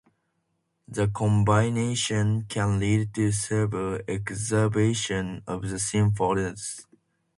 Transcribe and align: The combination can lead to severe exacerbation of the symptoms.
The 0.87 1.09
combination 1.09 2.47
can 2.49 2.79
lead 2.79 3.13
to 3.13 3.31
severe 3.31 4.01
exacerbation 4.07 5.43
of 5.45 5.69
the 5.69 5.77
symptoms. 5.77 6.87